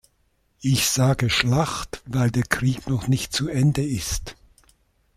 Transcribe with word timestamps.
Ich 0.61 0.89
sage 0.89 1.29
"Schlacht", 1.29 2.01
weil 2.07 2.31
der 2.31 2.41
Krieg 2.41 2.87
noch 2.89 3.07
nicht 3.07 3.33
zu 3.33 3.47
Ende 3.49 3.83
ist. 3.85 4.35